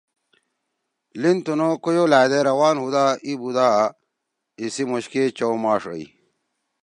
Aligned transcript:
لین 1.21 1.37
تنُو 1.45 1.69
کویو 1.83 2.05
لھأدے 2.11 2.39
روان 2.47 2.75
ہُودا 2.81 3.05
ای 3.25 3.33
بُودا 3.39 3.69
ایسی 4.59 4.83
موشکے 4.89 5.23
چؤ 5.37 5.55
ماݜ 5.63 5.83
اَئی۔ 5.91 6.05